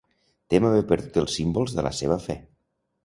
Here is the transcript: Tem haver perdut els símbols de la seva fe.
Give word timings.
Tem 0.53 0.65
haver 0.69 0.79
perdut 0.93 1.19
els 1.23 1.37
símbols 1.41 1.77
de 1.81 1.85
la 1.89 1.93
seva 2.01 2.21
fe. 2.25 2.41